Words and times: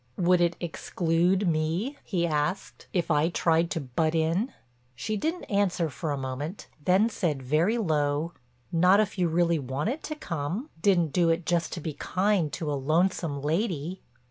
"Would 0.17 0.41
it 0.41 0.55
exclude 0.59 1.47
me," 1.47 1.95
he 2.03 2.25
asked, 2.25 2.87
"if 2.91 3.11
I 3.11 3.29
tried 3.29 3.69
to 3.69 3.79
butt 3.79 4.15
in?" 4.15 4.51
She 4.95 5.15
didn't 5.15 5.43
answer 5.43 5.91
for 5.91 6.09
a 6.11 6.17
moment, 6.17 6.65
then 6.83 7.07
said 7.07 7.43
very 7.43 7.77
low: 7.77 8.33
"Not 8.71 8.99
if 8.99 9.19
you 9.19 9.27
really 9.27 9.59
wanted 9.59 10.01
to 10.05 10.15
come—didn't 10.15 11.13
do 11.13 11.29
it 11.29 11.45
just 11.45 11.71
to 11.73 11.79
be 11.81 11.93
kind 11.93 12.51
to 12.53 12.71
a 12.71 12.73
lonesome 12.73 13.43
lady." 13.43 14.01